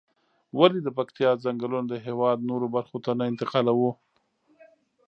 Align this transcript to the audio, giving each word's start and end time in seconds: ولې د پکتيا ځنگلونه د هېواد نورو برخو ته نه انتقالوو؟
ولې 0.59 0.79
د 0.83 0.89
پکتيا 0.97 1.29
ځنگلونه 1.43 1.87
د 1.89 1.95
هېواد 2.05 2.37
نورو 2.49 2.67
برخو 2.75 2.97
ته 3.05 3.11
نه 3.19 3.23
انتقالوو؟ 3.31 3.91